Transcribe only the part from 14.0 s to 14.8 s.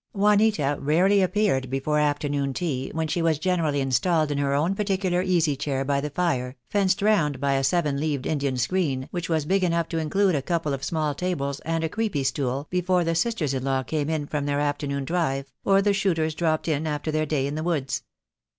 in from their